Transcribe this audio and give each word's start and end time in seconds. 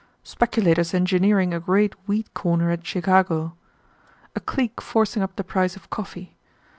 Speculators 0.23 0.95
engineering 0.95 1.53
a 1.53 1.59
great 1.59 1.93
wheat 2.07 2.33
corner 2.33 2.71
at 2.71 2.83
Chicago. 2.87 3.55
A 4.35 4.39
clique 4.39 4.81
forcing 4.81 5.21
up 5.21 5.35
the 5.35 5.43
price 5.43 5.75
of 5.75 5.91
coffee. 5.91 6.35